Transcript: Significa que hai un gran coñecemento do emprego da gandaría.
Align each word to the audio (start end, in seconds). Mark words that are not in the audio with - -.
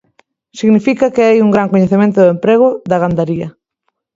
Significa 0.59 1.11
que 1.15 1.25
hai 1.27 1.37
un 1.45 1.53
gran 1.55 1.71
coñecemento 1.73 2.19
do 2.21 2.33
emprego 2.35 2.67
da 2.89 2.97
gandaría. 3.03 3.47